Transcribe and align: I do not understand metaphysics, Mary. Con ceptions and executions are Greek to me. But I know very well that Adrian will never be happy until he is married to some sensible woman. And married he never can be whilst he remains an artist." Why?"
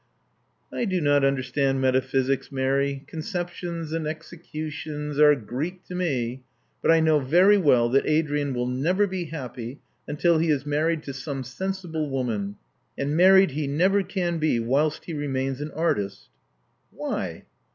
I 0.73 0.85
do 0.85 0.99
not 0.99 1.23
understand 1.23 1.79
metaphysics, 1.79 2.51
Mary. 2.51 3.05
Con 3.07 3.19
ceptions 3.19 3.93
and 3.93 4.07
executions 4.07 5.19
are 5.19 5.35
Greek 5.35 5.83
to 5.85 5.93
me. 5.93 6.41
But 6.81 6.89
I 6.89 6.99
know 6.99 7.19
very 7.19 7.59
well 7.59 7.87
that 7.89 8.07
Adrian 8.07 8.55
will 8.55 8.65
never 8.65 9.05
be 9.05 9.25
happy 9.25 9.79
until 10.07 10.39
he 10.39 10.49
is 10.49 10.65
married 10.65 11.03
to 11.03 11.13
some 11.13 11.43
sensible 11.43 12.09
woman. 12.09 12.55
And 12.97 13.15
married 13.15 13.51
he 13.51 13.67
never 13.67 14.01
can 14.01 14.39
be 14.39 14.59
whilst 14.59 15.05
he 15.05 15.13
remains 15.13 15.61
an 15.61 15.69
artist." 15.69 16.29
Why?" 16.89 17.45